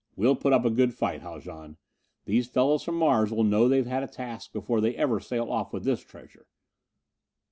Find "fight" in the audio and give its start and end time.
0.95-1.21